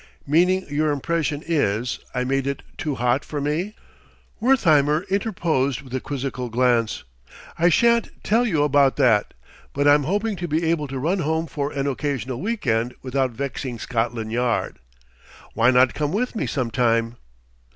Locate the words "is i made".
1.45-2.47